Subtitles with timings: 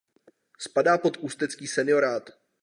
[0.59, 2.29] Spadá pod Ústecký seniorát.